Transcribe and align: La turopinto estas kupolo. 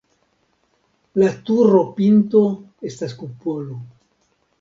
La 1.23 1.27
turopinto 1.49 2.41
estas 2.91 3.15
kupolo. 3.21 3.79